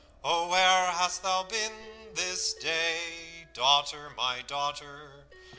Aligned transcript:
Oh, 0.23 0.47
where 0.47 0.87
hast 0.93 1.21
thou 1.21 1.43
been 1.43 2.09
this 2.15 2.55
day 2.55 3.45
Daughter, 3.53 4.09
my 4.17 4.41
daughter?' 4.41 5.27